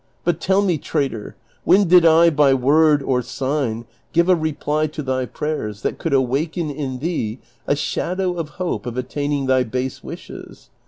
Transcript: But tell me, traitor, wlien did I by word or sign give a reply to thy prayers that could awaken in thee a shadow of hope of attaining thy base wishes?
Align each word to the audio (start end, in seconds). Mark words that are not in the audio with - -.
But 0.23 0.39
tell 0.41 0.63
me, 0.63 0.79
traitor, 0.79 1.35
wlien 1.67 1.87
did 1.87 2.07
I 2.07 2.31
by 2.31 2.55
word 2.55 3.03
or 3.03 3.21
sign 3.21 3.85
give 4.13 4.29
a 4.29 4.35
reply 4.35 4.87
to 4.87 5.03
thy 5.03 5.27
prayers 5.27 5.83
that 5.83 5.99
could 5.99 6.11
awaken 6.11 6.71
in 6.71 6.97
thee 6.97 7.37
a 7.67 7.75
shadow 7.75 8.33
of 8.33 8.49
hope 8.57 8.87
of 8.87 8.97
attaining 8.97 9.45
thy 9.45 9.61
base 9.63 10.03
wishes? 10.03 10.71